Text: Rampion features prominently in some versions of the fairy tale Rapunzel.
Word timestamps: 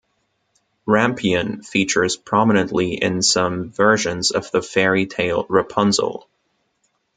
Rampion 0.87 1.61
features 1.63 2.15
prominently 2.17 2.95
in 2.95 3.21
some 3.21 3.69
versions 3.69 4.31
of 4.31 4.49
the 4.49 4.63
fairy 4.63 5.05
tale 5.05 5.45
Rapunzel. 5.47 6.27